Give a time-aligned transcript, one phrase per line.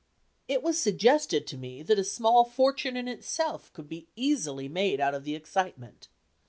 [0.47, 4.99] It was suggested to me that a small fortune in itself could be easily made
[4.99, 6.07] out of the excitement.